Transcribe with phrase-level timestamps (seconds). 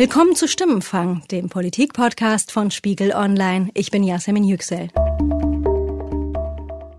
[0.00, 3.70] Willkommen zu Stimmenfang, dem Politik-Podcast von Spiegel Online.
[3.74, 4.88] Ich bin Yasemin Yüksel.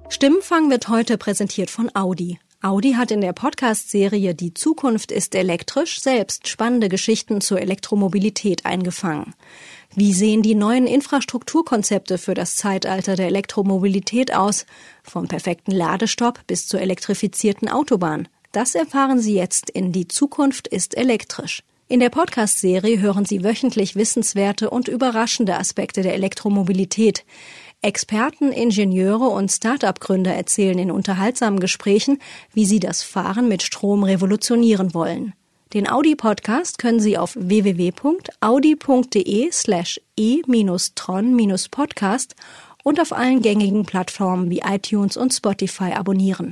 [0.10, 2.38] Stimmenfang wird heute präsentiert von Audi.
[2.62, 9.34] Audi hat in der Podcast-Serie Die Zukunft ist elektrisch selbst spannende Geschichten zur Elektromobilität eingefangen.
[9.96, 14.68] Wie sehen die neuen Infrastrukturkonzepte für das Zeitalter der Elektromobilität aus?
[15.02, 18.28] Vom perfekten Ladestopp bis zur elektrifizierten Autobahn.
[18.52, 21.64] Das erfahren Sie jetzt in Die Zukunft ist elektrisch.
[21.92, 27.26] In der Podcast-Serie hören Sie wöchentlich wissenswerte und überraschende Aspekte der Elektromobilität.
[27.82, 32.20] Experten, Ingenieure und Start-up-Gründer erzählen in unterhaltsamen Gesprächen,
[32.54, 35.34] wie sie das Fahren mit Strom revolutionieren wollen.
[35.74, 37.92] Den Audi-Podcast können Sie auf www.audi.de
[39.52, 42.36] slash e-tron-podcast
[42.86, 46.52] und auf allen gängigen Plattformen wie iTunes und Spotify abonnieren.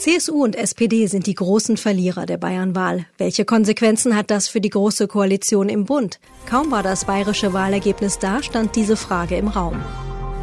[0.00, 3.04] CSU und SPD sind die großen Verlierer der Bayernwahl.
[3.18, 6.20] Welche Konsequenzen hat das für die Große Koalition im Bund?
[6.48, 9.78] Kaum war das bayerische Wahlergebnis da, stand diese Frage im Raum.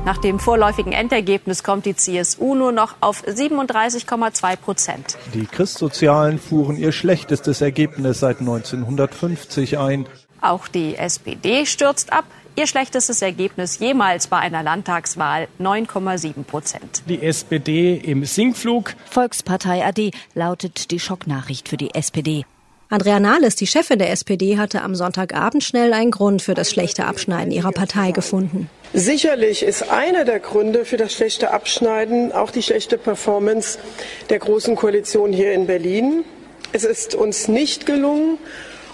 [0.06, 5.18] Nach dem vorläufigen Endergebnis kommt die CSU nur noch auf 37,2 Prozent.
[5.34, 10.06] Die Christsozialen fuhren ihr schlechtestes Ergebnis seit 1950 ein.
[10.40, 12.26] Auch die SPD stürzt ab.
[12.60, 17.04] Ihr schlechtestes Ergebnis jemals bei einer Landtagswahl 9,7 Prozent.
[17.08, 18.96] Die SPD im Sinkflug.
[19.12, 22.46] Volkspartei AD lautet die Schocknachricht für die SPD.
[22.90, 27.06] Andrea Nahles, die Chefin der SPD, hatte am Sonntagabend schnell einen Grund für das schlechte
[27.06, 28.72] Abschneiden ihrer Partei gefunden.
[28.92, 33.78] Sicherlich ist einer der Gründe für das schlechte Abschneiden auch die schlechte Performance
[34.32, 36.24] der Großen Koalition hier in Berlin.
[36.72, 38.40] Es ist uns nicht gelungen,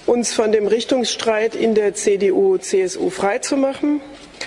[0.05, 4.01] uns von dem Richtungsstreit in der CDU-CSU freizumachen.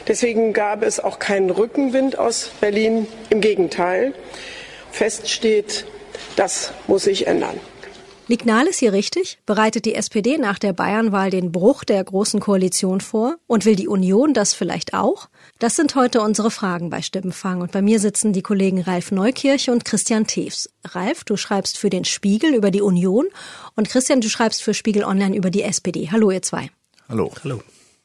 [0.08, 3.06] Deswegen gab es auch keinen Rückenwind aus Berlin.
[3.30, 4.14] Im Gegenteil.
[4.90, 5.86] Fest steht,
[6.36, 7.58] das muss sich ändern.
[8.28, 9.38] Liegt Nahles hier richtig?
[9.46, 13.36] Bereitet die SPD nach der Bayernwahl den Bruch der Großen Koalition vor?
[13.46, 15.28] Und will die Union das vielleicht auch?
[15.58, 17.62] Das sind heute unsere Fragen bei Stimmenfang.
[17.62, 20.68] Und bei mir sitzen die Kollegen Ralf Neukirch und Christian Tews.
[20.84, 23.24] Ralf, du schreibst für den Spiegel über die Union
[23.74, 26.11] und Christian, du schreibst für Spiegel Online über die SPD.
[26.12, 26.70] Hallo, ihr zwei.
[27.08, 27.33] Hallo.
[27.42, 27.62] Hallo.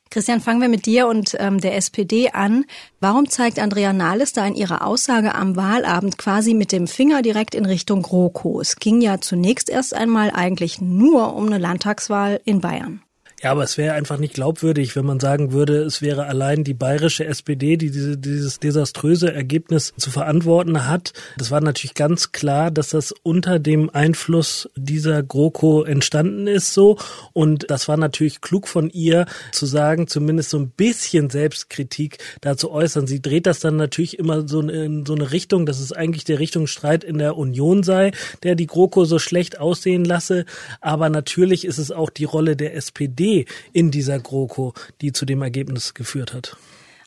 [0.09, 2.65] Christian, fangen wir mit dir und ähm, der SPD an.
[3.01, 7.53] Warum zeigt Andrea Nahles da in ihrer Aussage am Wahlabend quasi mit dem Finger direkt
[7.53, 8.61] in Richtung GroKo?
[8.61, 13.01] Es ging ja zunächst erst einmal eigentlich nur um eine Landtagswahl in Bayern.
[13.43, 16.75] Ja, aber es wäre einfach nicht glaubwürdig, wenn man sagen würde, es wäre allein die
[16.75, 21.13] bayerische SPD, die diese, dieses desaströse Ergebnis zu verantworten hat.
[21.37, 26.99] Das war natürlich ganz klar, dass das unter dem Einfluss dieser GroKo entstanden ist so.
[27.33, 32.71] Und das war natürlich klug von ihr zu sagen, zumindest so ein bisschen Selbstkritik dazu
[32.71, 33.07] äußern.
[33.07, 36.37] Sie dreht das dann natürlich immer so in so eine Richtung, dass es eigentlich der
[36.37, 38.11] Richtungsstreit in der Union sei,
[38.43, 40.45] der die GroKo so schlecht aussehen lasse.
[40.79, 43.30] Aber natürlich ist es auch die Rolle der SPD,
[43.73, 46.57] in dieser GroKo, die zu dem Ergebnis geführt hat.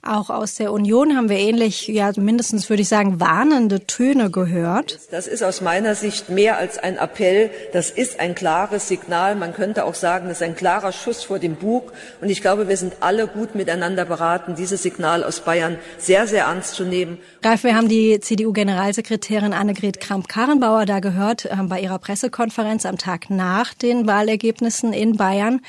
[0.07, 5.01] Auch aus der Union haben wir ähnlich, ja mindestens würde ich sagen, warnende Töne gehört.
[5.11, 7.51] Das ist aus meiner Sicht mehr als ein Appell.
[7.73, 9.35] Das ist ein klares Signal.
[9.35, 11.95] Man könnte auch sagen, das ist ein klarer Schuss vor dem Bug.
[12.21, 16.45] Und ich glaube, wir sind alle gut miteinander beraten, dieses Signal aus Bayern sehr, sehr
[16.45, 17.17] ernst zu nehmen.
[17.43, 23.31] Ralf, wir haben die CDU-Generalsekretärin Annegret Kramp-Karrenbauer da gehört äh, bei ihrer Pressekonferenz am Tag
[23.31, 25.63] nach den Wahlergebnissen in Bayern.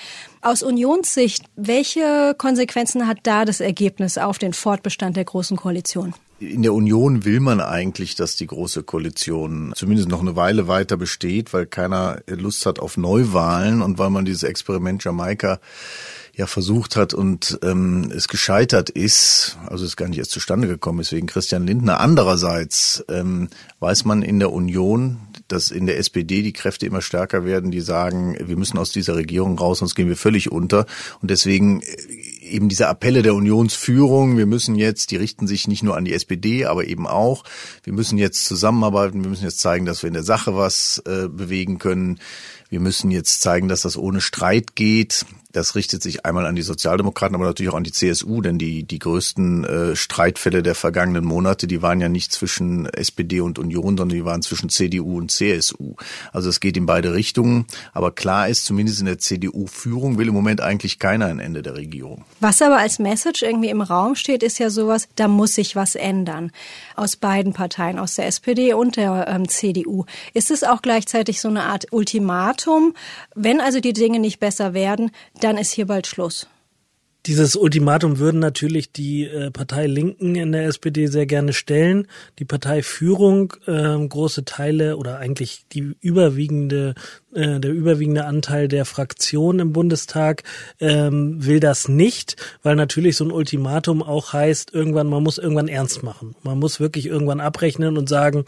[0.46, 6.14] Aus Unionssicht, welche Konsequenzen hat da das Ergebnis auf den Fortbestand der Großen Koalition?
[6.40, 10.98] In der Union will man eigentlich, dass die Große Koalition zumindest noch eine Weile weiter
[10.98, 15.60] besteht, weil keiner Lust hat auf Neuwahlen und weil man dieses Experiment Jamaika
[16.36, 21.00] ja versucht hat und ähm, es gescheitert ist, also es gar nicht erst zustande gekommen
[21.00, 22.00] ist wegen Christian Lindner.
[22.00, 25.18] Andererseits ähm, weiß man in der Union,
[25.48, 29.16] dass in der SPD die Kräfte immer stärker werden, die sagen, wir müssen aus dieser
[29.16, 30.86] Regierung raus, sonst gehen wir völlig unter.
[31.22, 31.86] Und deswegen äh,
[32.42, 36.14] eben diese Appelle der Unionsführung, wir müssen jetzt, die richten sich nicht nur an die
[36.14, 37.44] SPD, aber eben auch,
[37.84, 41.28] wir müssen jetzt zusammenarbeiten, wir müssen jetzt zeigen, dass wir in der Sache was äh,
[41.28, 42.20] bewegen können.
[42.70, 45.26] Wir müssen jetzt zeigen, dass das ohne Streit geht.
[45.56, 48.84] Das richtet sich einmal an die Sozialdemokraten, aber natürlich auch an die CSU, denn die,
[48.84, 53.98] die größten äh, Streitfälle der vergangenen Monate, die waren ja nicht zwischen SPD und Union,
[53.98, 55.96] sondern die waren zwischen CDU und CSU.
[56.34, 57.68] Also es geht in beide Richtungen.
[57.94, 61.76] Aber klar ist, zumindest in der CDU-Führung will im Moment eigentlich keiner ein Ende der
[61.76, 62.26] Regierung.
[62.42, 65.96] Was aber als Message irgendwie im Raum steht, ist ja sowas, da muss sich was
[65.96, 66.52] ändern.
[66.98, 70.04] Aus beiden Parteien, aus der SPD und der ähm, CDU.
[70.34, 72.94] Ist es auch gleichzeitig so eine Art Ultimatum?
[73.36, 75.12] Wenn also die Dinge nicht besser werden,
[75.46, 76.48] dann ist hier bald Schluss.
[77.28, 82.08] Dieses Ultimatum würden natürlich die äh, Partei Linken in der SPD sehr gerne stellen.
[82.40, 86.96] Die Parteiführung, äh, große Teile oder eigentlich die überwiegende
[87.36, 90.44] äh, der überwiegende Anteil der Fraktionen im Bundestag
[90.80, 95.68] ähm, will das nicht, weil natürlich so ein Ultimatum auch heißt, irgendwann, man muss irgendwann
[95.68, 96.36] ernst machen.
[96.44, 98.46] Man muss wirklich irgendwann abrechnen und sagen,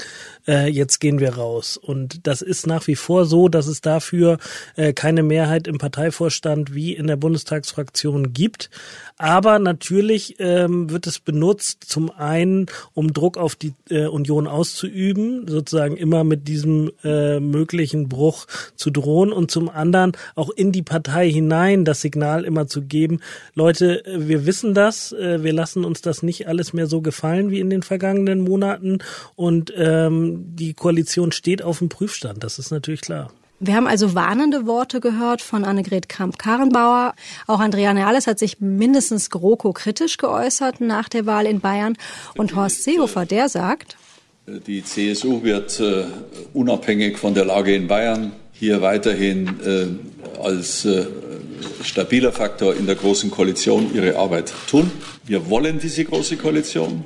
[0.48, 1.78] äh, jetzt gehen wir raus.
[1.78, 4.38] Und das ist nach wie vor so, dass es dafür
[4.76, 8.70] äh, keine Mehrheit im Parteivorstand wie in der Bundestagsfraktion gibt.
[9.18, 15.48] Aber natürlich ähm, wird es benutzt, zum einen, um Druck auf die äh, Union auszuüben,
[15.48, 18.46] sozusagen immer mit diesem äh, möglichen Bruch
[18.78, 23.20] zu drohen und zum anderen auch in die Partei hinein das Signal immer zu geben,
[23.54, 27.52] Leute, äh, wir wissen das, äh, wir lassen uns das nicht alles mehr so gefallen
[27.52, 29.00] wie in den vergangenen Monaten
[29.36, 33.32] und ähm, die Koalition steht auf dem Prüfstand, das ist natürlich klar.
[33.60, 37.16] Wir haben also warnende Worte gehört von Annegret Kramp-Karrenbauer.
[37.48, 41.98] Auch Andrea Neales hat sich mindestens GroKo kritisch geäußert nach der Wahl in Bayern.
[42.36, 43.98] Und Horst Seehofer, der sagt,
[44.46, 46.06] die CSU wird äh,
[46.54, 51.06] unabhängig von der Lage in Bayern hier weiterhin äh, als äh,
[51.84, 54.92] stabiler Faktor in der Großen Koalition ihre Arbeit tun.
[55.26, 57.06] Wir wollen diese Große Koalition.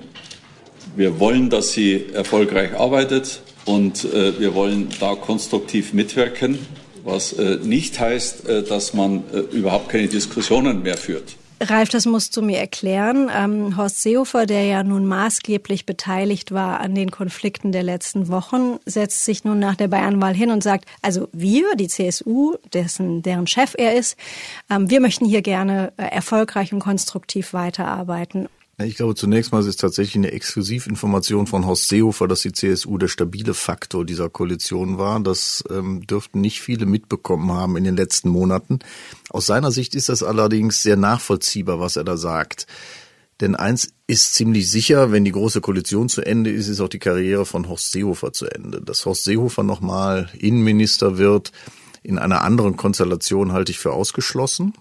[0.95, 3.41] Wir wollen, dass sie erfolgreich arbeitet.
[3.65, 6.57] Und äh, wir wollen da konstruktiv mitwirken,
[7.03, 11.35] was nicht heißt, dass man überhaupt keine Diskussionen mehr führt.
[11.61, 13.29] Ralf, das musst du mir erklären.
[13.35, 18.79] Ähm, Horst Seehofer, der ja nun maßgeblich beteiligt war an den Konflikten der letzten Wochen,
[18.85, 23.45] setzt sich nun nach der Bayernwahl hin und sagt, also wir, die CSU, dessen, deren
[23.45, 24.17] Chef er ist,
[24.71, 28.49] ähm, wir möchten hier gerne äh, erfolgreich und konstruktiv weiterarbeiten.
[28.85, 32.97] Ich glaube, zunächst mal ist es tatsächlich eine Exklusivinformation von Horst Seehofer, dass die CSU
[32.97, 35.19] der stabile Faktor dieser Koalition war.
[35.19, 38.79] Das ähm, dürften nicht viele mitbekommen haben in den letzten Monaten.
[39.29, 42.67] Aus seiner Sicht ist das allerdings sehr nachvollziehbar, was er da sagt.
[43.41, 46.99] Denn eins ist ziemlich sicher, wenn die große Koalition zu Ende ist, ist auch die
[46.99, 48.81] Karriere von Horst Seehofer zu Ende.
[48.81, 51.51] Dass Horst Seehofer nochmal Innenminister wird,
[52.03, 54.73] in einer anderen Konstellation halte ich für ausgeschlossen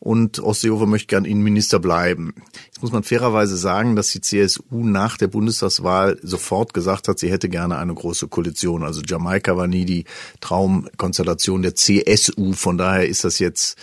[0.00, 2.34] und Horst Seehofer möchte gern Innenminister bleiben.
[2.66, 7.30] Jetzt muss man fairerweise sagen, dass die CSU nach der Bundestagswahl sofort gesagt hat, sie
[7.30, 8.82] hätte gerne eine große Koalition.
[8.82, 10.04] Also Jamaika war nie die
[10.40, 12.52] Traumkonstellation der CSU.
[12.52, 13.78] Von daher ist das jetzt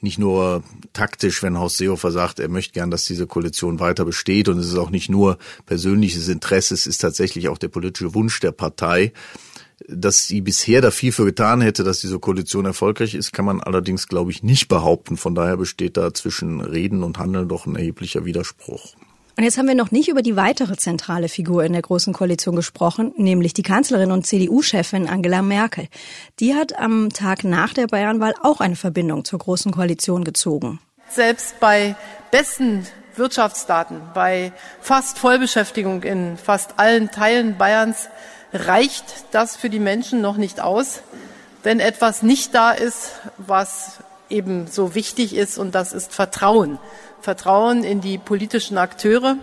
[0.00, 0.64] nicht nur
[0.94, 4.48] taktisch, wenn Horst Seehofer sagt, er möchte gern, dass diese Koalition weiter besteht.
[4.48, 8.40] Und es ist auch nicht nur persönliches Interesse, es ist tatsächlich auch der politische Wunsch
[8.40, 9.12] der Partei
[9.88, 13.60] dass sie bisher da viel für getan hätte, dass diese Koalition erfolgreich ist, kann man
[13.60, 15.16] allerdings, glaube ich, nicht behaupten.
[15.16, 18.94] Von daher besteht da zwischen Reden und Handeln doch ein erheblicher Widerspruch.
[19.36, 22.54] Und jetzt haben wir noch nicht über die weitere zentrale Figur in der Großen Koalition
[22.54, 25.88] gesprochen, nämlich die Kanzlerin und CDU-Chefin Angela Merkel.
[26.38, 30.80] Die hat am Tag nach der Bayernwahl auch eine Verbindung zur Großen Koalition gezogen.
[31.08, 31.96] Selbst bei
[32.30, 32.86] besten
[33.16, 38.08] Wirtschaftsdaten, bei fast Vollbeschäftigung in fast allen Teilen Bayerns
[38.52, 41.02] reicht das für die Menschen noch nicht aus,
[41.62, 46.78] wenn etwas nicht da ist, was eben so wichtig ist, und das ist Vertrauen.
[47.20, 49.36] Vertrauen in die politischen Akteure.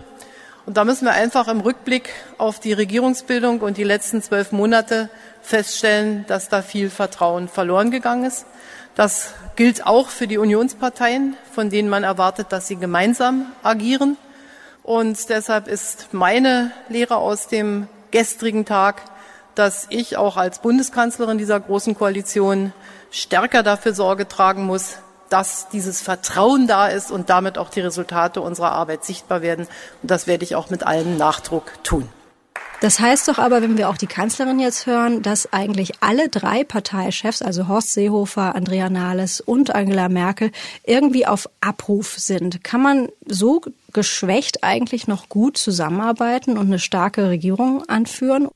[0.66, 5.08] Und da müssen wir einfach im Rückblick auf die Regierungsbildung und die letzten zwölf Monate
[5.42, 8.44] feststellen, dass da viel Vertrauen verloren gegangen ist.
[8.94, 14.18] Das gilt auch für die Unionsparteien, von denen man erwartet, dass sie gemeinsam agieren.
[14.82, 19.02] Und deshalb ist meine Lehre aus dem gestrigen Tag,
[19.54, 22.72] dass ich auch als Bundeskanzlerin dieser großen Koalition
[23.10, 24.96] stärker dafür Sorge tragen muss,
[25.28, 29.66] dass dieses Vertrauen da ist und damit auch die Resultate unserer Arbeit sichtbar werden.
[30.02, 32.08] Und das werde ich auch mit allem Nachdruck tun.
[32.80, 36.64] Das heißt doch aber, wenn wir auch die Kanzlerin jetzt hören, dass eigentlich alle drei
[36.64, 40.50] Parteichefs, also Horst Seehofer, Andrea Nahles und Angela Merkel,
[40.84, 42.64] irgendwie auf Abruf sind.
[42.64, 43.60] Kann man so
[43.92, 48.48] geschwächt eigentlich noch gut zusammenarbeiten und eine starke Regierung anführen?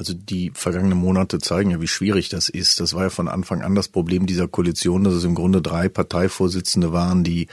[0.00, 2.80] Also die vergangenen Monate zeigen ja, wie schwierig das ist.
[2.80, 5.90] Das war ja von Anfang an das Problem dieser Koalition, dass es im Grunde drei
[5.90, 7.48] Parteivorsitzende waren, die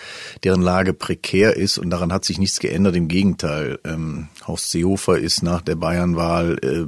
[0.45, 2.95] deren Lage prekär ist und daran hat sich nichts geändert.
[2.95, 6.85] Im Gegenteil, ähm, Horst Seehofer ist nach der Bayernwahl äh,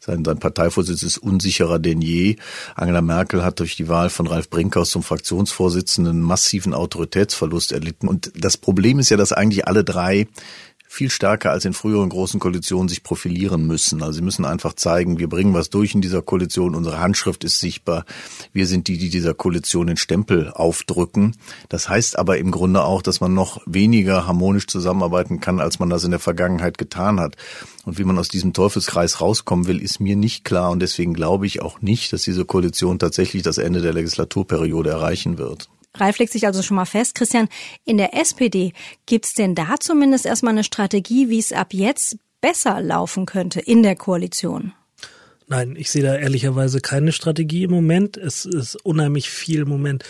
[0.00, 2.34] sein, sein Parteivorsitz ist unsicherer denn je.
[2.74, 8.08] Angela Merkel hat durch die Wahl von Ralf Brinkhaus zum Fraktionsvorsitzenden massiven Autoritätsverlust erlitten.
[8.08, 10.26] Und das Problem ist ja, dass eigentlich alle drei
[10.92, 14.02] viel stärker als in früheren großen Koalitionen sich profilieren müssen.
[14.02, 17.60] Also sie müssen einfach zeigen, wir bringen was durch in dieser Koalition, unsere Handschrift ist
[17.60, 18.04] sichtbar,
[18.52, 21.36] wir sind die, die dieser Koalition den Stempel aufdrücken.
[21.68, 25.90] Das heißt aber im Grunde auch, dass man noch weniger harmonisch zusammenarbeiten kann, als man
[25.90, 27.36] das in der Vergangenheit getan hat.
[27.84, 31.46] Und wie man aus diesem Teufelskreis rauskommen will, ist mir nicht klar und deswegen glaube
[31.46, 35.68] ich auch nicht, dass diese Koalition tatsächlich das Ende der Legislaturperiode erreichen wird.
[35.94, 37.14] Ralf legt sich also schon mal fest.
[37.14, 37.48] Christian,
[37.84, 38.72] in der SPD
[39.06, 43.82] gibt's denn da zumindest erstmal eine Strategie, wie es ab jetzt besser laufen könnte in
[43.82, 44.72] der Koalition?
[45.48, 48.16] Nein, ich sehe da ehrlicherweise keine Strategie im Moment.
[48.16, 50.04] Es ist unheimlich viel im Moment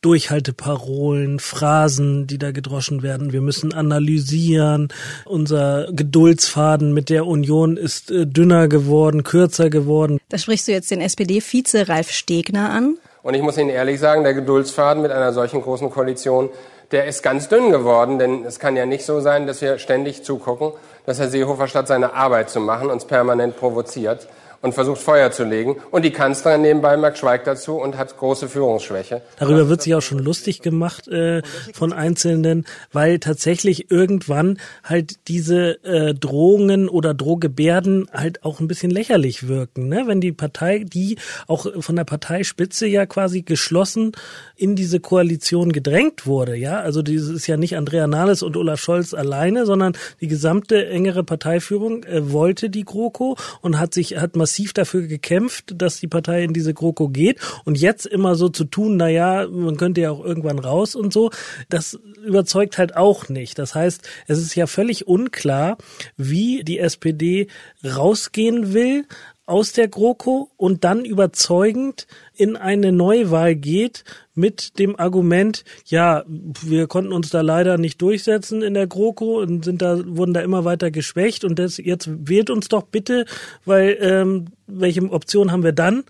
[0.00, 3.32] Durchhalteparolen, Phrasen, die da gedroschen werden.
[3.32, 4.88] Wir müssen analysieren.
[5.26, 10.18] Unser Geduldsfaden mit der Union ist äh, dünner geworden, kürzer geworden.
[10.28, 12.96] Da sprichst du jetzt den SPD-Vize Ralf Stegner an.
[13.22, 16.48] Und ich muss Ihnen ehrlich sagen, der Geduldsfaden mit einer solchen großen Koalition,
[16.90, 20.24] der ist ganz dünn geworden, denn es kann ja nicht so sein, dass wir ständig
[20.24, 20.72] zugucken,
[21.06, 24.26] dass Herr Seehofer statt seine Arbeit zu machen uns permanent provoziert
[24.62, 25.76] und versucht Feuer zu legen.
[25.90, 29.22] Und die Kanzlerin nebenbei merkt schweigt dazu und hat große Führungsschwäche.
[29.38, 35.82] Darüber wird sich auch schon lustig gemacht äh, von Einzelnen, weil tatsächlich irgendwann halt diese
[35.84, 39.88] äh, Drohungen oder Drohgebärden halt auch ein bisschen lächerlich wirken.
[39.88, 40.04] Ne?
[40.06, 44.12] Wenn die Partei, die auch von der Parteispitze ja quasi geschlossen
[44.56, 48.80] in diese Koalition gedrängt wurde, ja, also dieses ist ja nicht Andrea Nahles und Olaf
[48.80, 54.36] Scholz alleine, sondern die gesamte engere Parteiführung äh, wollte die GroKo und hat sich hat
[54.36, 58.48] massiv massiv dafür gekämpft, dass die Partei in diese GroKo geht und jetzt immer so
[58.48, 61.30] zu tun, na man könnte ja auch irgendwann raus und so,
[61.68, 63.60] das überzeugt halt auch nicht.
[63.60, 65.78] Das heißt, es ist ja völlig unklar,
[66.16, 67.46] wie die SPD
[67.84, 69.04] rausgehen will
[69.46, 74.04] aus der GroKo und dann überzeugend in eine Neuwahl geht
[74.34, 79.64] mit dem Argument, ja, wir konnten uns da leider nicht durchsetzen in der GroKo und
[79.64, 83.26] sind da, wurden da immer weiter geschwächt und das, jetzt wählt uns doch bitte,
[83.64, 86.04] weil ähm, welche Option haben wir dann?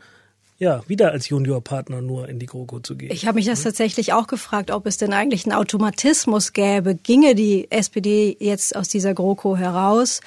[0.60, 3.10] Ja, wieder als Juniorpartner nur in die GroKo zu gehen.
[3.10, 6.94] Ich habe mich das tatsächlich auch gefragt, ob es denn eigentlich einen Automatismus gäbe.
[6.94, 10.20] Ginge die SPD jetzt aus dieser GroKo heraus,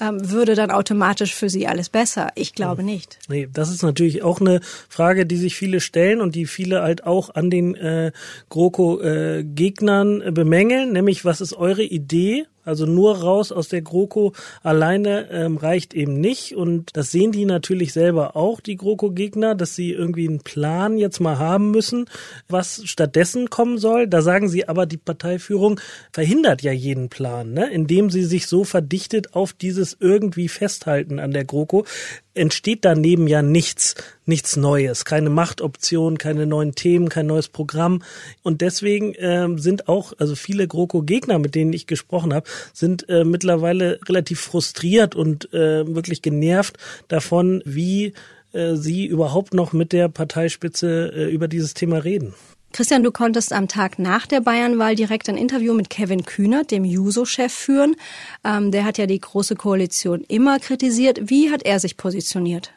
[0.00, 2.28] ähm, würde dann automatisch für sie alles besser?
[2.36, 3.18] Ich glaube nicht.
[3.28, 7.04] Nee, das ist natürlich auch eine Frage, die sich viele stellen und die viele halt
[7.04, 8.12] auch an den äh,
[8.48, 12.46] GroKo-Gegnern äh, bemängeln, nämlich was ist eure Idee?
[12.64, 16.54] Also nur raus aus der GroKo alleine ähm, reicht eben nicht.
[16.54, 21.20] Und das sehen die natürlich selber auch, die GroKo-Gegner, dass sie irgendwie einen Plan jetzt
[21.20, 22.06] mal haben müssen,
[22.48, 24.06] was stattdessen kommen soll.
[24.06, 25.80] Da sagen sie aber, die Parteiführung
[26.12, 27.70] verhindert ja jeden Plan, ne?
[27.70, 31.84] indem sie sich so verdichtet auf dieses irgendwie Festhalten an der GroKo
[32.34, 33.94] entsteht daneben ja nichts,
[34.24, 38.02] nichts Neues, keine Machtoption, keine neuen Themen, kein neues Programm.
[38.42, 43.24] Und deswegen ähm, sind auch, also viele GroKo-Gegner, mit denen ich gesprochen habe, sind äh,
[43.24, 48.14] mittlerweile relativ frustriert und äh, wirklich genervt davon, wie
[48.52, 52.34] äh, sie überhaupt noch mit der Parteispitze äh, über dieses Thema reden.
[52.72, 56.84] Christian, du konntest am Tag nach der Bayernwahl direkt ein Interview mit Kevin Kühnert, dem
[56.84, 57.96] Juso-Chef, führen.
[58.44, 61.30] Ähm, der hat ja die Große Koalition immer kritisiert.
[61.30, 62.72] Wie hat er sich positioniert?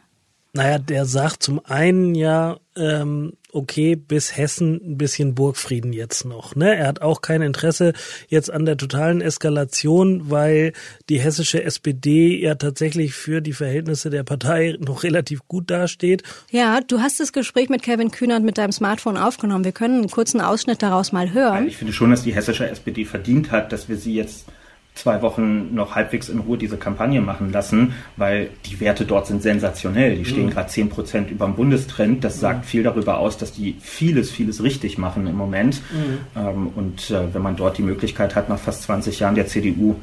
[0.56, 6.54] Naja, der sagt zum einen ja, ähm, okay, bis Hessen ein bisschen Burgfrieden jetzt noch.
[6.54, 6.76] Ne?
[6.76, 7.92] Er hat auch kein Interesse
[8.28, 10.72] jetzt an der totalen Eskalation, weil
[11.08, 16.22] die hessische SPD ja tatsächlich für die Verhältnisse der Partei noch relativ gut dasteht.
[16.52, 19.64] Ja, du hast das Gespräch mit Kevin Kühnert mit deinem Smartphone aufgenommen.
[19.64, 21.66] Wir können einen kurzen Ausschnitt daraus mal hören.
[21.66, 24.46] Ich finde schon, dass die hessische SPD verdient hat, dass wir sie jetzt
[24.94, 29.42] zwei Wochen noch halbwegs in Ruhe diese Kampagne machen lassen, weil die Werte dort sind
[29.42, 30.16] sensationell.
[30.16, 30.50] Die stehen mhm.
[30.50, 32.22] gerade zehn Prozent über dem Bundestrend.
[32.22, 32.68] Das sagt mhm.
[32.68, 35.80] viel darüber aus, dass die vieles, vieles richtig machen im Moment.
[35.92, 36.40] Mhm.
[36.40, 39.96] Ähm, und äh, wenn man dort die Möglichkeit hat, nach fast 20 Jahren der CDU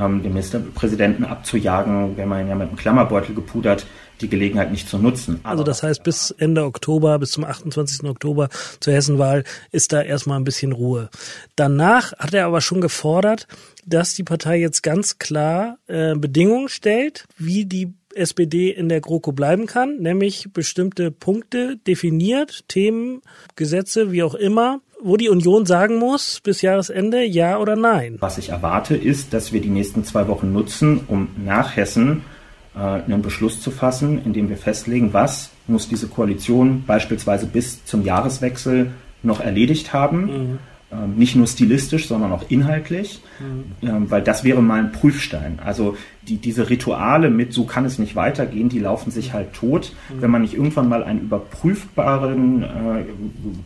[0.00, 3.86] ähm, den Ministerpräsidenten abzujagen, wenn man ihn ja mit einem Klammerbeutel gepudert,
[4.20, 5.40] die Gelegenheit nicht zu nutzen.
[5.42, 8.04] Aber also das heißt, bis Ende Oktober, bis zum 28.
[8.04, 8.48] Oktober
[8.80, 11.10] zur Hessenwahl ist da erstmal ein bisschen Ruhe.
[11.56, 13.46] Danach hat er aber schon gefordert,
[13.84, 19.32] dass die Partei jetzt ganz klar äh, Bedingungen stellt, wie die SPD in der GroKo
[19.32, 23.22] bleiben kann, nämlich bestimmte Punkte definiert, Themen,
[23.56, 28.16] Gesetze, wie auch immer, wo die Union sagen muss, bis Jahresende ja oder nein.
[28.20, 32.22] Was ich erwarte, ist, dass wir die nächsten zwei Wochen nutzen, um nach Hessen
[32.74, 37.84] äh, einen Beschluss zu fassen, in dem wir festlegen, was muss diese Koalition beispielsweise bis
[37.84, 38.92] zum Jahreswechsel
[39.22, 40.20] noch erledigt haben.
[40.24, 40.58] Mhm.
[40.94, 43.88] Ähm, nicht nur stilistisch, sondern auch inhaltlich, mhm.
[43.88, 45.58] Ähm, weil das wäre mal ein Prüfstein.
[45.64, 49.92] Also die, diese Rituale mit, so kann es nicht weitergehen, die laufen sich halt tot,
[50.08, 50.22] mhm.
[50.22, 53.04] wenn man nicht irgendwann mal einen überprüfbaren äh,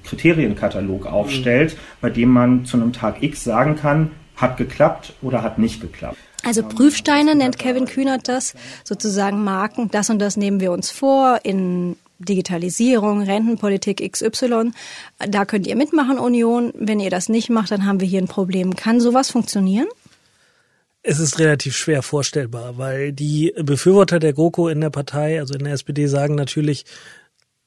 [0.05, 1.79] Kriterienkatalog aufstellt, mhm.
[2.01, 6.17] bei dem man zu einem Tag X sagen kann, hat geklappt oder hat nicht geklappt.
[6.45, 8.55] Also Prüfsteine nennt Kevin Kühnert das,
[8.85, 14.73] sozusagen Marken, das und das nehmen wir uns vor in Digitalisierung, Rentenpolitik XY.
[15.19, 16.73] Da könnt ihr mitmachen, Union.
[16.75, 18.77] Wenn ihr das nicht macht, dann haben wir hier ein Problem.
[18.77, 19.89] Kann sowas funktionieren?
[21.03, 25.65] Es ist relativ schwer vorstellbar, weil die Befürworter der GroKo in der Partei, also in
[25.65, 26.85] der SPD, sagen natürlich,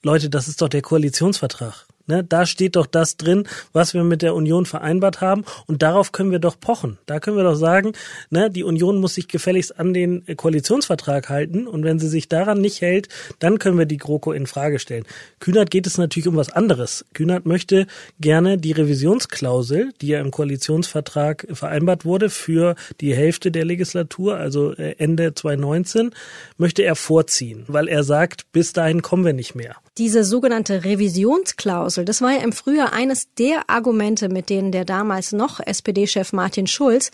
[0.03, 1.85] Leute, das ist doch der Koalitionsvertrag.
[2.11, 5.45] Ne, da steht doch das drin, was wir mit der Union vereinbart haben.
[5.65, 6.97] Und darauf können wir doch pochen.
[7.05, 7.93] Da können wir doch sagen,
[8.29, 11.67] ne, die Union muss sich gefälligst an den Koalitionsvertrag halten.
[11.67, 13.07] Und wenn sie sich daran nicht hält,
[13.39, 15.05] dann können wir die GroKo in Frage stellen.
[15.39, 17.05] Kühnert geht es natürlich um was anderes.
[17.13, 17.87] Kühnert möchte
[18.19, 24.73] gerne die Revisionsklausel, die ja im Koalitionsvertrag vereinbart wurde für die Hälfte der Legislatur, also
[24.73, 26.11] äh, Ende 2019,
[26.57, 29.77] möchte er vorziehen, weil er sagt, bis dahin kommen wir nicht mehr.
[29.97, 35.31] Diese sogenannte Revisionsklausel, das war ja im Frühjahr eines der Argumente, mit denen der damals
[35.31, 37.11] noch SPD-Chef Martin Schulz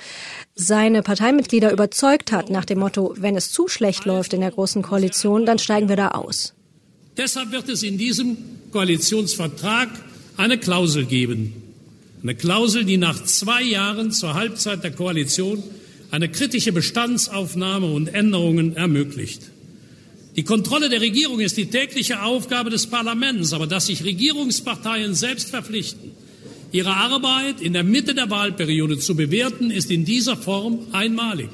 [0.55, 4.81] seine Parteimitglieder überzeugt hat, nach dem Motto, wenn es zu schlecht läuft in der Großen
[4.81, 6.53] Koalition, dann steigen wir da aus.
[7.17, 8.37] Deshalb wird es in diesem
[8.71, 9.89] Koalitionsvertrag
[10.37, 11.63] eine Klausel geben.
[12.21, 15.63] Eine Klausel, die nach zwei Jahren zur Halbzeit der Koalition
[16.11, 19.51] eine kritische Bestandsaufnahme und Änderungen ermöglicht.
[20.37, 25.49] Die Kontrolle der Regierung ist die tägliche Aufgabe des Parlaments, aber dass sich Regierungsparteien selbst
[25.49, 26.11] verpflichten,
[26.71, 31.49] ihre Arbeit in der Mitte der Wahlperiode zu bewerten, ist in dieser Form einmalig.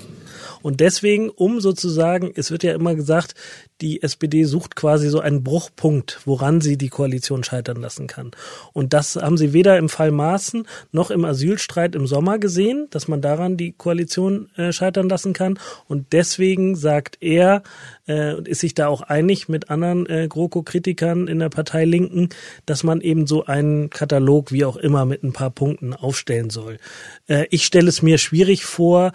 [0.63, 3.35] Und deswegen, um sozusagen, es wird ja immer gesagt,
[3.81, 8.31] die SPD sucht quasi so einen Bruchpunkt, woran sie die Koalition scheitern lassen kann.
[8.71, 13.09] Und das haben sie weder im Fall Maaßen noch im Asylstreit im Sommer gesehen, dass
[13.09, 15.59] man daran die Koalition äh, scheitern lassen kann.
[15.87, 17.61] Und deswegen sagt er
[18.07, 22.29] äh, und ist sich da auch einig mit anderen äh, GroKo-Kritikern in der Partei Linken,
[22.65, 26.79] dass man eben so einen Katalog, wie auch immer, mit ein paar Punkten aufstellen soll.
[27.27, 29.11] Äh, ich stelle es mir schwierig vor,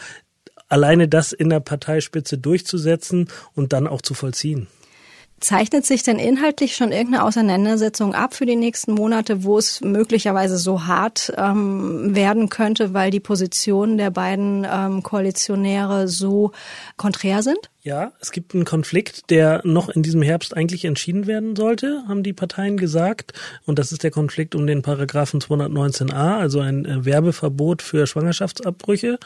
[0.69, 4.69] alleine das in der Parteispitze durchzusetzen und dann auch zu vollziehen.
[5.41, 10.59] Zeichnet sich denn inhaltlich schon irgendeine Auseinandersetzung ab für die nächsten Monate, wo es möglicherweise
[10.59, 16.51] so hart ähm, werden könnte, weil die Positionen der beiden ähm, Koalitionäre so
[16.97, 17.71] konträr sind?
[17.83, 22.25] Ja, es gibt einen Konflikt, der noch in diesem Herbst eigentlich entschieden werden sollte, haben
[22.25, 23.33] die Parteien gesagt.
[23.65, 29.21] Und das ist der Konflikt um den Paragraphen 219a, also ein äh, Werbeverbot für Schwangerschaftsabbrüche.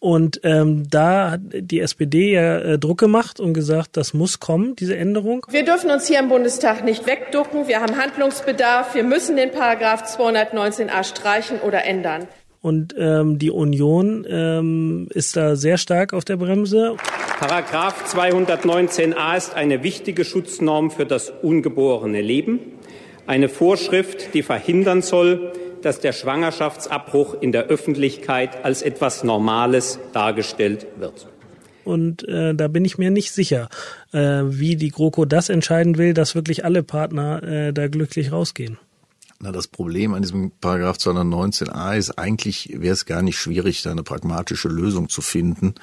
[0.00, 4.76] Und ähm, da hat die SPD ja äh, Druck gemacht und gesagt, das muss kommen,
[4.76, 5.44] diese Änderung.
[5.50, 7.66] Wir dürfen uns hier im Bundestag nicht wegducken.
[7.66, 8.94] Wir haben Handlungsbedarf.
[8.94, 12.28] Wir müssen den Paragraph 219a streichen oder ändern.
[12.60, 16.96] Und ähm, die Union ähm, ist da sehr stark auf der Bremse.
[17.40, 22.60] Paragraph 219a ist eine wichtige Schutznorm für das ungeborene Leben.
[23.26, 30.86] Eine Vorschrift, die verhindern soll, dass der Schwangerschaftsabbruch in der Öffentlichkeit als etwas Normales dargestellt
[30.98, 31.26] wird.
[31.84, 33.68] Und äh, da bin ich mir nicht sicher,
[34.12, 38.78] äh, wie die GroKo das entscheiden will, dass wirklich alle Partner äh, da glücklich rausgehen.
[39.40, 43.92] Na, das Problem an diesem Paragraph 219a ist eigentlich, wäre es gar nicht schwierig, da
[43.92, 45.76] eine pragmatische Lösung zu finden,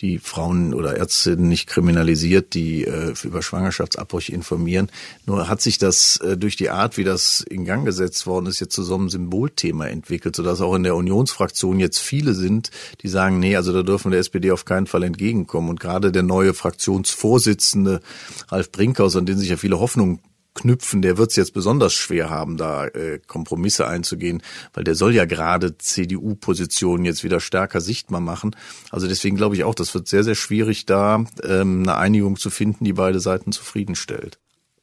[0.00, 4.90] die Frauen oder Ärztinnen nicht kriminalisiert, die äh, über Schwangerschaftsabbrüche informieren.
[5.24, 8.58] Nur hat sich das äh, durch die Art, wie das in Gang gesetzt worden ist,
[8.58, 13.08] jetzt zu so einem Symbolthema entwickelt, sodass auch in der Unionsfraktion jetzt viele sind, die
[13.08, 15.70] sagen, nee, also da dürfen wir der SPD auf keinen Fall entgegenkommen.
[15.70, 18.00] Und gerade der neue Fraktionsvorsitzende
[18.48, 20.18] Ralf Brinkhaus, an den sich ja viele Hoffnungen
[20.56, 24.42] knüpfen, der wird es jetzt besonders schwer haben, da äh, Kompromisse einzugehen,
[24.74, 28.56] weil der soll ja gerade CDU-Positionen jetzt wieder stärker sichtbar machen.
[28.90, 32.50] Also deswegen glaube ich auch, das wird sehr, sehr schwierig, da ähm, eine Einigung zu
[32.50, 34.38] finden, die beide Seiten zufriedenstellt.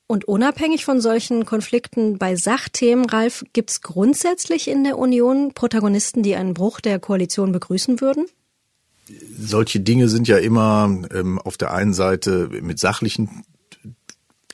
[0.07, 6.23] Und unabhängig von solchen Konflikten bei Sachthemen, Ralf, gibt es grundsätzlich in der Union Protagonisten,
[6.23, 8.25] die einen Bruch der Koalition begrüßen würden?
[9.37, 13.43] Solche Dinge sind ja immer ähm, auf der einen Seite mit sachlichen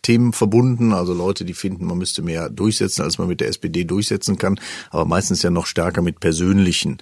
[0.09, 3.83] Themen verbunden, also Leute, die finden, man müsste mehr durchsetzen, als man mit der SPD
[3.83, 6.97] durchsetzen kann, aber meistens ja noch stärker mit persönlichen.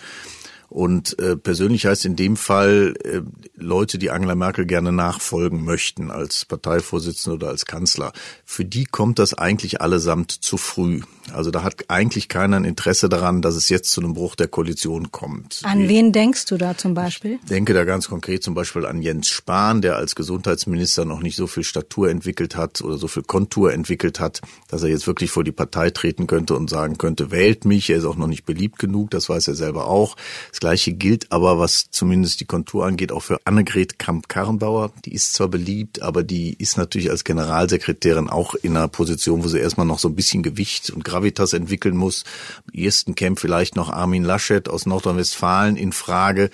[0.67, 3.21] Und äh, persönlich heißt in dem Fall äh,
[3.55, 8.11] Leute, die Angela Merkel gerne nachfolgen möchten als Parteivorsitzende oder als Kanzler.
[8.43, 10.99] Für die kommt das eigentlich allesamt zu früh.
[11.33, 14.47] Also da hat eigentlich keiner ein Interesse daran, dass es jetzt zu einem Bruch der
[14.47, 15.61] Koalition kommt.
[15.63, 17.39] An wen denkst du da zum Beispiel?
[17.43, 21.35] Ich denke da ganz konkret zum Beispiel an Jens Spahn, der als Gesundheitsminister noch nicht
[21.35, 25.31] so viel Statur entwickelt hat oder so viel Kontur entwickelt hat, dass er jetzt wirklich
[25.31, 27.89] vor die Partei treten könnte und sagen könnte, wählt mich.
[27.89, 30.15] Er ist auch noch nicht beliebt genug, das weiß er selber auch.
[30.49, 34.91] Das Gleiche gilt aber, was zumindest die Kontur angeht, auch für Annegret Kamp-Karrenbauer.
[35.05, 39.47] Die ist zwar beliebt, aber die ist natürlich als Generalsekretärin auch in einer Position, wo
[39.47, 42.23] sie erstmal noch so ein bisschen Gewicht und Gravitas entwickeln muss.
[42.67, 46.49] Am ersten kämpft vielleicht noch Armin Laschet aus Nordrhein-Westfalen in Frage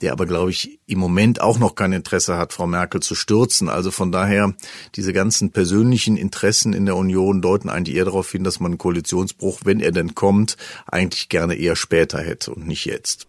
[0.00, 3.68] der aber, glaube ich, im Moment auch noch kein Interesse hat, Frau Merkel zu stürzen.
[3.68, 4.54] Also von daher,
[4.94, 8.78] diese ganzen persönlichen Interessen in der Union deuten eigentlich eher darauf hin, dass man einen
[8.78, 13.26] Koalitionsbruch, wenn er denn kommt, eigentlich gerne eher später hätte und nicht jetzt.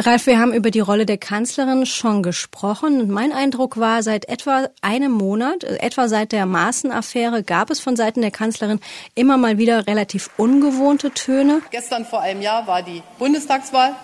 [0.00, 3.10] Ralf, wir haben über die Rolle der Kanzlerin schon gesprochen.
[3.10, 7.96] Mein Eindruck war, seit etwa einem Monat, äh, etwa seit der Maßenaffäre, gab es von
[7.96, 8.80] Seiten der Kanzlerin
[9.14, 11.62] immer mal wieder relativ ungewohnte Töne.
[11.70, 13.94] Gestern vor einem Jahr war die Bundestagswahl.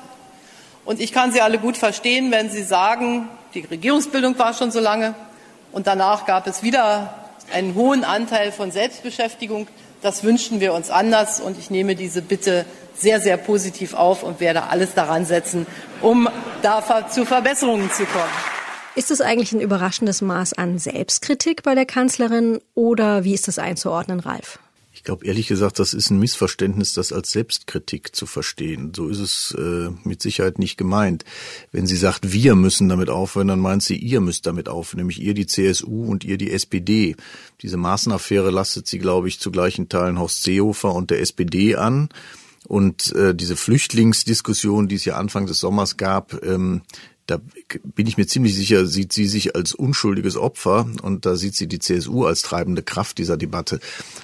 [0.85, 4.81] Und ich kann Sie alle gut verstehen, wenn Sie sagen, die Regierungsbildung war schon so
[4.81, 5.15] lange
[5.73, 7.15] und danach gab es wieder
[7.53, 9.67] einen hohen Anteil von Selbstbeschäftigung.
[10.03, 14.41] Das wünschten wir uns anders und ich nehme diese Bitte sehr, sehr positiv auf und
[14.41, 15.67] werde alles daran setzen,
[16.03, 16.29] um
[16.63, 18.31] da zu Verbesserungen zu kommen.
[18.95, 23.59] Ist es eigentlich ein überraschendes Maß an Selbstkritik bei der Kanzlerin oder wie ist das
[23.59, 24.59] einzuordnen, Ralf?
[24.99, 28.93] Ich glaube ehrlich gesagt, das ist ein Missverständnis, das als Selbstkritik zu verstehen.
[28.97, 31.25] So ist es äh, mit Sicherheit nicht gemeint.
[31.71, 35.23] Wenn sie sagt, wir müssen damit aufhören, dann meint sie, ihr müsst damit aufhören, nämlich
[35.23, 37.15] ihr die CSU und ihr die SPD.
[37.63, 42.09] Diese Maßenaffäre lastet sie, glaube ich, zu gleichen Teilen Horst Seehofer und der SPD an.
[42.67, 46.83] Und äh, diese Flüchtlingsdiskussion, die es ja Anfang des Sommers gab, ähm,
[47.29, 47.39] da
[47.85, 51.69] bin ich mir ziemlich sicher, sieht sie sich als unschuldiges Opfer und da sieht sie
[51.69, 53.81] die CSU als treibende Kraft dieser Debatte.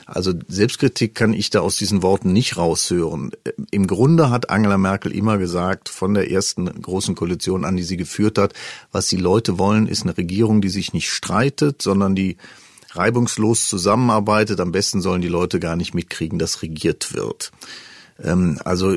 [0.06, 3.32] Also Selbstkritik kann ich da aus diesen Worten nicht raushören.
[3.70, 7.98] Im Grunde hat Angela Merkel immer gesagt, von der ersten großen Koalition an, die sie
[7.98, 8.54] geführt hat,
[8.90, 12.38] was die Leute wollen, ist eine Regierung, die sich nicht streitet, sondern die
[12.92, 14.60] reibungslos zusammenarbeitet.
[14.60, 17.52] Am besten sollen die Leute gar nicht mitkriegen, dass regiert wird.
[18.22, 18.96] Ähm, also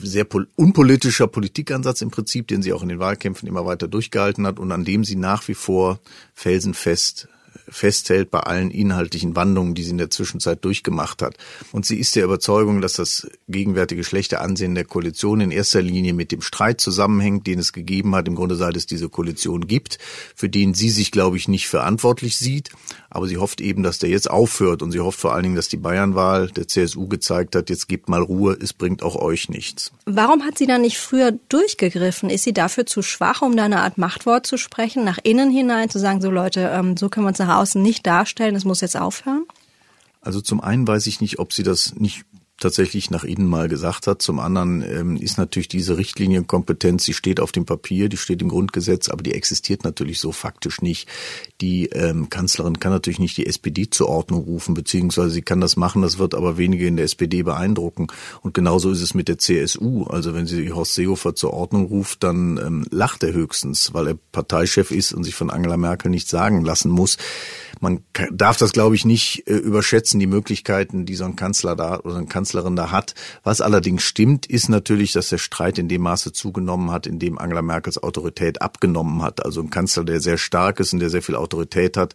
[0.00, 4.58] sehr unpolitischer Politikansatz im Prinzip, den sie auch in den Wahlkämpfen immer weiter durchgehalten hat
[4.58, 6.00] und an dem sie nach wie vor
[6.34, 7.28] felsenfest
[7.68, 11.36] festhält bei allen inhaltlichen Wandlungen, die sie in der Zwischenzeit durchgemacht hat.
[11.72, 16.12] Und sie ist der Überzeugung, dass das gegenwärtige schlechte Ansehen der Koalition in erster Linie
[16.12, 19.98] mit dem Streit zusammenhängt, den es gegeben hat, im Grunde seit es diese Koalition gibt,
[20.34, 22.70] für den sie sich, glaube ich, nicht verantwortlich sieht.
[23.16, 25.68] Aber sie hofft eben, dass der jetzt aufhört und sie hofft vor allen Dingen, dass
[25.68, 29.90] die Bayernwahl der CSU gezeigt hat, jetzt gebt mal Ruhe, es bringt auch euch nichts.
[30.04, 32.28] Warum hat sie dann nicht früher durchgegriffen?
[32.28, 35.88] Ist sie dafür zu schwach, um da eine Art Machtwort zu sprechen, nach innen hinein
[35.88, 38.82] zu sagen, so Leute, ähm, so können wir uns nach außen nicht darstellen, es muss
[38.82, 39.46] jetzt aufhören?
[40.20, 42.26] Also zum einen weiß ich nicht, ob sie das nicht
[42.66, 44.20] tatsächlich nach innen mal gesagt hat.
[44.20, 48.48] Zum anderen ähm, ist natürlich diese Richtlinienkompetenz, die steht auf dem Papier, die steht im
[48.48, 51.08] Grundgesetz, aber die existiert natürlich so faktisch nicht.
[51.60, 55.76] Die ähm, Kanzlerin kann natürlich nicht die SPD zur Ordnung rufen, beziehungsweise sie kann das
[55.76, 58.08] machen, das wird aber wenige in der SPD beeindrucken.
[58.42, 60.04] Und genauso ist es mit der CSU.
[60.04, 64.18] Also wenn sie Horst Seehofer zur Ordnung ruft, dann ähm, lacht er höchstens, weil er
[64.32, 67.16] Parteichef ist und sich von Angela Merkel nicht sagen lassen muss
[67.80, 72.00] man darf das, glaube ich, nicht äh, überschätzen, die Möglichkeiten, die so ein Kanzler da
[72.00, 72.26] oder eine
[72.56, 73.14] Kanzlerin da hat.
[73.42, 77.38] Was allerdings stimmt, ist natürlich, dass der Streit in dem Maße zugenommen hat, in dem
[77.38, 79.44] Angela Merkels Autorität abgenommen hat.
[79.44, 82.14] Also ein Kanzler, der sehr stark ist und der sehr viel Autorität hat,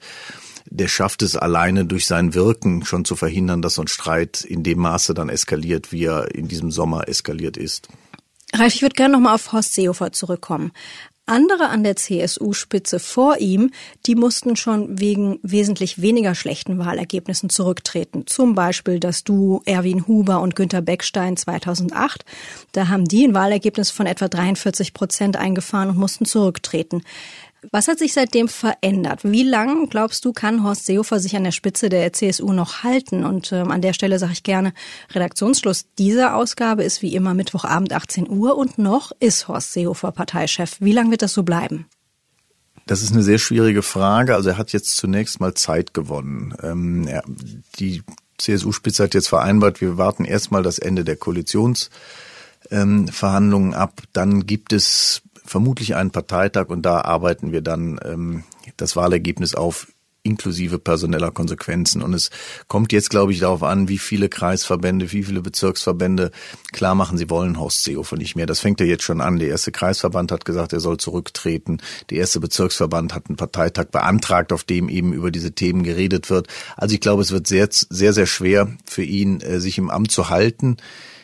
[0.65, 4.63] der schafft es alleine durch sein Wirken schon zu verhindern, dass so ein Streit in
[4.63, 7.87] dem Maße dann eskaliert, wie er in diesem Sommer eskaliert ist.
[8.53, 10.71] Ralf, ich würde gerne nochmal auf Horst Seehofer zurückkommen.
[11.27, 13.71] Andere an der CSU-Spitze vor ihm,
[14.05, 18.27] die mussten schon wegen wesentlich weniger schlechten Wahlergebnissen zurücktreten.
[18.27, 22.25] Zum Beispiel das Duo Erwin Huber und Günter Beckstein 2008.
[22.73, 27.03] Da haben die ein Wahlergebnis von etwa 43 Prozent eingefahren und mussten zurücktreten.
[27.69, 29.19] Was hat sich seitdem verändert?
[29.23, 33.23] Wie lang, glaubst du, kann Horst Seehofer sich an der Spitze der CSU noch halten?
[33.23, 34.73] Und ähm, an der Stelle sage ich gerne,
[35.13, 40.77] Redaktionsschluss dieser Ausgabe ist wie immer Mittwochabend 18 Uhr und noch ist Horst Seehofer Parteichef.
[40.79, 41.85] Wie lang wird das so bleiben?
[42.87, 44.33] Das ist eine sehr schwierige Frage.
[44.33, 46.55] Also er hat jetzt zunächst mal Zeit gewonnen.
[46.63, 47.21] Ähm, er,
[47.77, 48.01] die
[48.39, 54.01] CSU-Spitze hat jetzt vereinbart, wir warten erstmal das Ende der Koalitionsverhandlungen ähm, ab.
[54.13, 55.21] Dann gibt es
[55.51, 58.43] vermutlich einen Parteitag und da arbeiten wir dann ähm,
[58.77, 59.87] das Wahlergebnis auf
[60.23, 62.01] inklusive personeller Konsequenzen.
[62.01, 62.29] Und es
[62.67, 66.31] kommt jetzt, glaube ich, darauf an, wie viele Kreisverbände, wie viele Bezirksverbände
[66.71, 68.45] klar machen, sie wollen Horst Seehofer nicht mehr.
[68.45, 69.39] Das fängt ja jetzt schon an.
[69.39, 71.79] Der erste Kreisverband hat gesagt, er soll zurücktreten.
[72.11, 76.47] Der erste Bezirksverband hat einen Parteitag beantragt, auf dem eben über diese Themen geredet wird.
[76.77, 80.11] Also ich glaube, es wird sehr, sehr, sehr schwer für ihn, äh, sich im Amt
[80.11, 80.77] zu halten.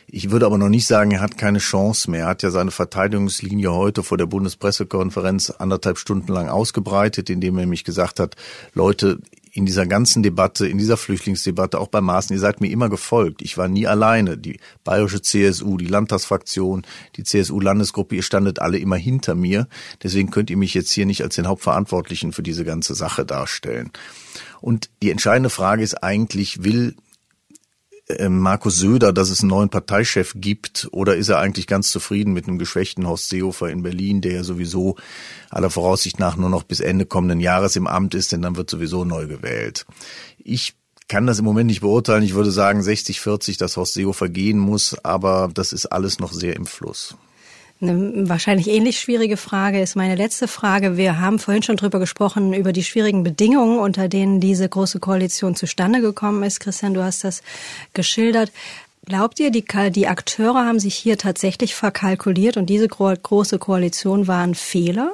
[0.09, 2.21] Ich würde aber noch nicht sagen, er hat keine Chance mehr.
[2.21, 7.61] Er hat ja seine Verteidigungslinie heute vor der Bundespressekonferenz anderthalb Stunden lang ausgebreitet, indem er
[7.61, 8.37] nämlich gesagt hat,
[8.73, 9.19] Leute,
[9.51, 13.41] in dieser ganzen Debatte, in dieser Flüchtlingsdebatte, auch bei Maßen, ihr seid mir immer gefolgt.
[13.41, 14.37] Ich war nie alleine.
[14.37, 16.85] Die bayerische CSU, die Landtagsfraktion,
[17.17, 19.67] die CSU-Landesgruppe, ihr standet alle immer hinter mir.
[20.03, 23.91] Deswegen könnt ihr mich jetzt hier nicht als den Hauptverantwortlichen für diese ganze Sache darstellen.
[24.61, 26.95] Und die entscheidende Frage ist eigentlich, will
[28.09, 32.33] ähm, Markus Söder, dass es einen neuen Parteichef gibt, oder ist er eigentlich ganz zufrieden
[32.33, 34.95] mit einem geschwächten Horst Seehofer in Berlin, der ja sowieso
[35.49, 38.69] aller Voraussicht nach nur noch bis Ende kommenden Jahres im Amt ist, denn dann wird
[38.69, 39.85] sowieso neu gewählt.
[40.37, 40.75] Ich
[41.07, 42.23] kann das im Moment nicht beurteilen.
[42.23, 46.33] Ich würde sagen 60, 40, dass Horst Seehofer gehen muss, aber das ist alles noch
[46.33, 47.15] sehr im Fluss.
[47.79, 50.97] Eine wahrscheinlich ähnlich schwierige Frage ist meine letzte Frage.
[50.97, 55.55] Wir haben vorhin schon drüber gesprochen, über die schwierigen Bedingungen, unter denen diese große Koalition
[55.55, 56.59] zustande gekommen ist.
[56.59, 57.43] Christian, du hast das
[57.93, 58.51] geschildert.
[59.05, 64.41] Glaubt ihr, die, die Akteure haben sich hier tatsächlich verkalkuliert und diese große Koalition war
[64.41, 65.13] ein Fehler?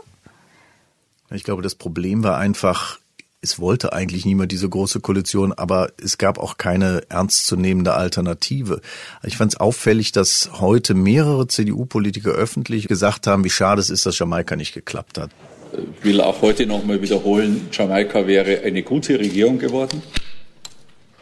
[1.30, 3.00] Ich glaube, das Problem war einfach,
[3.44, 8.80] es wollte eigentlich niemand diese große Koalition, aber es gab auch keine ernstzunehmende Alternative.
[9.24, 14.06] Ich fand es auffällig, dass heute mehrere CDU-Politiker öffentlich gesagt haben, wie schade es ist,
[14.06, 15.30] dass Jamaika nicht geklappt hat.
[15.74, 20.02] Ich will auch heute nochmal wiederholen, Jamaika wäre eine gute Regierung geworden,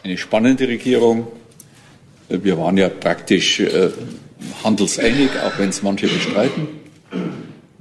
[0.04, 1.26] eine spannende Regierung.
[2.30, 3.90] Wir waren ja praktisch äh,
[4.64, 6.81] handelseinig, auch wenn es manche bestreiten.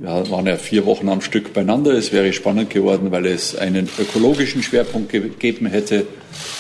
[0.01, 1.93] Wir waren ja vier Wochen am Stück beieinander.
[1.93, 6.07] Es wäre spannend geworden, weil es einen ökologischen Schwerpunkt gegeben hätte,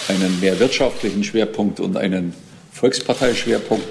[0.08, 2.34] einen mehr wirtschaftlichen Schwerpunkt und einen
[2.72, 3.88] Volksparteischwerpunkt.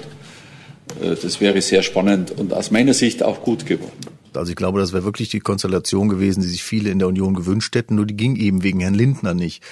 [1.02, 3.90] Äh, das wäre sehr spannend und aus meiner Sicht auch gut geworden.
[4.34, 7.34] Also ich glaube, das wäre wirklich die Konstellation gewesen, die sich viele in der Union
[7.34, 9.64] gewünscht hätten, nur die ging eben wegen Herrn Lindner nicht.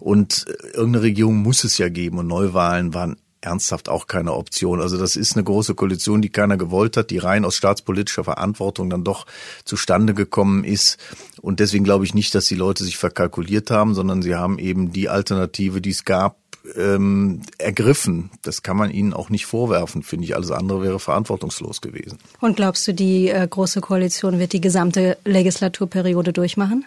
[0.00, 4.80] Und äh, irgendeine Regierung muss es ja geben und Neuwahlen waren ernsthaft auch keine Option.
[4.80, 8.88] Also das ist eine große Koalition, die keiner gewollt hat, die rein aus staatspolitischer Verantwortung
[8.88, 9.26] dann doch
[9.64, 10.98] zustande gekommen ist.
[11.40, 14.92] Und deswegen glaube ich nicht, dass die Leute sich verkalkuliert haben, sondern sie haben eben
[14.92, 16.36] die Alternative, die es gab,
[16.76, 18.30] ähm, ergriffen.
[18.42, 20.36] Das kann man ihnen auch nicht vorwerfen, finde ich.
[20.36, 22.18] Alles andere wäre verantwortungslos gewesen.
[22.40, 26.84] Und glaubst du, die äh, Große Koalition wird die gesamte Legislaturperiode durchmachen?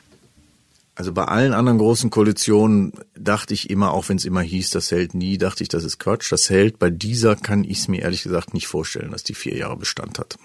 [0.96, 4.92] Also bei allen anderen großen Koalitionen dachte ich immer, auch wenn es immer hieß, das
[4.92, 6.32] hält nie, dachte ich, das ist Quatsch.
[6.32, 6.80] Das hält.
[6.80, 10.20] Bei dieser kann ich es mir ehrlich gesagt nicht vorstellen, dass die vier Jahre Bestand
[10.20, 10.38] hat.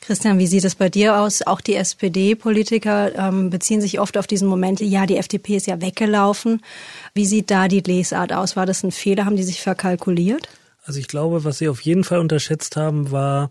[0.00, 1.42] Christian, wie sieht es bei dir aus?
[1.42, 5.82] Auch die SPD-Politiker ähm, beziehen sich oft auf diesen Moment, ja, die FDP ist ja
[5.82, 6.62] weggelaufen.
[7.12, 8.56] Wie sieht da die Lesart aus?
[8.56, 9.26] War das ein Fehler?
[9.26, 10.48] Haben die sich verkalkuliert?
[10.84, 13.50] Also ich glaube, was sie auf jeden Fall unterschätzt haben, war,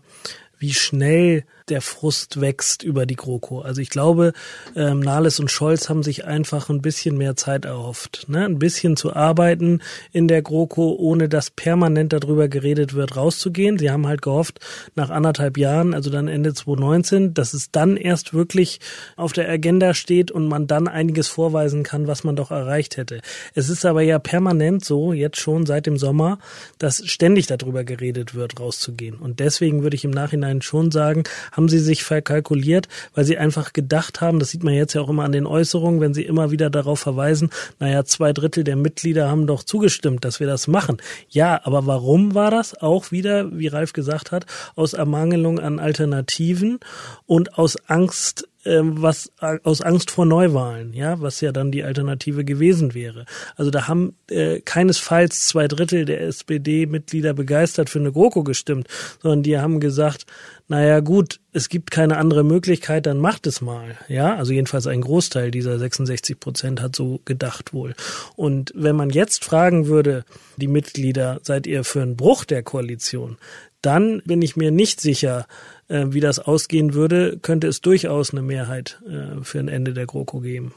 [0.58, 3.60] wie schnell der Frust wächst über die GroKo.
[3.60, 4.32] Also ich glaube,
[4.76, 8.26] ähm, Nahles und Scholz haben sich einfach ein bisschen mehr Zeit erhofft.
[8.28, 8.44] Ne?
[8.44, 9.80] Ein bisschen zu arbeiten
[10.12, 13.78] in der GroKo, ohne dass permanent darüber geredet wird, rauszugehen.
[13.78, 14.60] Sie haben halt gehofft,
[14.96, 18.80] nach anderthalb Jahren, also dann Ende 2019, dass es dann erst wirklich
[19.16, 23.20] auf der Agenda steht und man dann einiges vorweisen kann, was man doch erreicht hätte.
[23.54, 26.38] Es ist aber ja permanent so, jetzt schon seit dem Sommer,
[26.78, 29.16] dass ständig darüber geredet wird, rauszugehen.
[29.16, 33.72] Und deswegen würde ich im Nachhinein schon sagen, haben sie sich verkalkuliert, weil sie einfach
[33.72, 36.50] gedacht haben, das sieht man jetzt ja auch immer an den Äußerungen, wenn sie immer
[36.50, 40.98] wieder darauf verweisen, naja, zwei Drittel der Mitglieder haben doch zugestimmt, dass wir das machen.
[41.28, 42.80] Ja, aber warum war das?
[42.80, 44.46] Auch wieder, wie Ralf gesagt hat,
[44.76, 46.80] aus Ermangelung an Alternativen
[47.26, 52.44] und aus Angst, was äh, aus Angst vor Neuwahlen, ja, was ja dann die Alternative
[52.44, 53.24] gewesen wäre.
[53.56, 58.88] Also da haben äh, keinesfalls zwei Drittel der SPD-Mitglieder begeistert für eine GroKo gestimmt,
[59.22, 60.26] sondern die haben gesagt,
[60.68, 63.96] naja gut, es gibt keine andere Möglichkeit, dann macht es mal.
[64.08, 67.94] Ja, also jedenfalls ein Großteil dieser 66 Prozent hat so gedacht wohl.
[68.36, 70.24] Und wenn man jetzt fragen würde,
[70.58, 73.36] die Mitglieder, seid ihr für einen Bruch der Koalition,
[73.82, 75.46] dann bin ich mir nicht sicher,
[75.90, 80.06] äh, wie das ausgehen würde, könnte es durchaus eine Mehrheit äh, für ein Ende der
[80.06, 80.72] GroKo geben.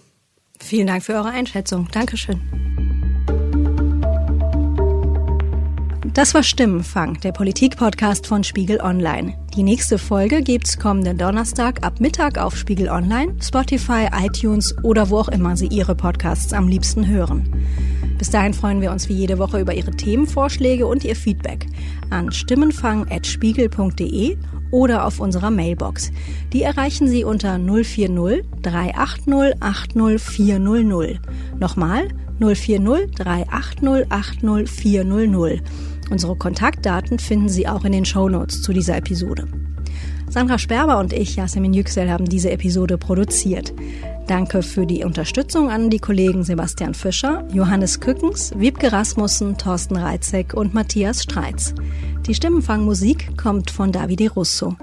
[0.60, 1.88] Vielen Dank für eure Einschätzung.
[1.92, 2.42] Dankeschön.
[6.14, 9.34] Das war Stimmenfang, der Politik-Podcast von Spiegel Online.
[9.56, 15.18] Die nächste Folge gibt's kommenden Donnerstag ab Mittag auf Spiegel Online, Spotify, iTunes oder wo
[15.18, 17.66] auch immer Sie Ihre Podcasts am liebsten hören.
[18.24, 21.66] Bis dahin freuen wir uns wie jede Woche über Ihre Themenvorschläge und Ihr Feedback
[22.10, 24.38] an stimmenfang.spiegel.de
[24.72, 26.10] oder auf unserer Mailbox.
[26.54, 31.20] Die erreichen Sie unter 040 380 80 400.
[31.60, 32.08] Nochmal
[32.40, 35.62] 040 380 80 400.
[36.10, 39.50] Unsere Kontaktdaten finden Sie auch in den Shownotes zu dieser Episode.
[40.34, 43.72] Sandra Sperber und ich, Yasemin Yüksel, haben diese Episode produziert.
[44.26, 50.56] Danke für die Unterstützung an die Kollegen Sebastian Fischer, Johannes Kückens, Wiebke Rasmussen, Thorsten Reitzek
[50.56, 51.76] und Matthias Streitz.
[52.26, 54.76] Die Stimmenfangmusik kommt von Davide Russo.